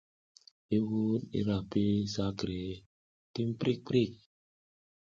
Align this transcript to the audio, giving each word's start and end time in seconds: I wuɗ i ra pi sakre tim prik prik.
I 0.75 0.77
wuɗ 0.89 1.21
i 1.37 1.39
ra 1.47 1.57
pi 1.69 1.83
sakre 2.13 2.59
tim 3.33 3.49
prik 3.59 3.79
prik. 3.87 4.11